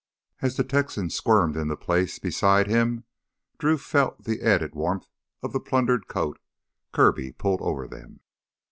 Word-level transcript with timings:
As 0.41 0.57
the 0.57 0.63
Texan 0.63 1.11
squirmed 1.11 1.55
into 1.55 1.77
place 1.77 2.17
beside 2.17 2.65
him 2.65 3.03
Drew 3.59 3.77
felt 3.77 4.23
the 4.23 4.41
added 4.41 4.73
warmth 4.73 5.07
of 5.43 5.53
the 5.53 5.59
plundered 5.59 6.07
coat 6.07 6.39
Kirby 6.91 7.33
pulled 7.33 7.61
over 7.61 7.87
them. 7.87 8.21